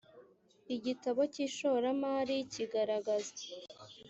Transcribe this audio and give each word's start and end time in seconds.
igitabo 0.75 1.21
cy 1.33 1.39
ishoramari 1.47 2.35
kigaragaza 2.53 3.33